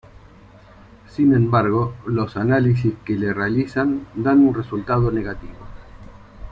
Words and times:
Sin 1.09 1.35
embargo, 1.35 1.93
los 2.07 2.35
análisis 2.35 2.91
que 3.05 3.13
le 3.19 3.35
realizan 3.35 4.07
dan 4.15 4.39
un 4.39 4.55
resultado 4.55 5.11
negativo. 5.11 5.53